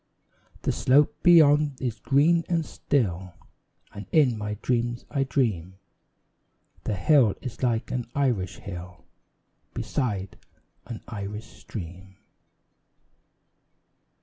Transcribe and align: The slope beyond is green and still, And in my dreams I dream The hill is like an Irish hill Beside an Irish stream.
The 0.63 0.71
slope 0.71 1.15
beyond 1.21 1.79
is 1.79 1.99
green 1.99 2.43
and 2.49 2.65
still, 2.65 3.35
And 3.93 4.07
in 4.11 4.35
my 4.35 4.55
dreams 4.63 5.05
I 5.11 5.25
dream 5.25 5.75
The 6.85 6.95
hill 6.95 7.35
is 7.39 7.61
like 7.61 7.91
an 7.91 8.07
Irish 8.15 8.57
hill 8.57 9.05
Beside 9.75 10.39
an 10.87 11.01
Irish 11.07 11.45
stream. 11.45 12.15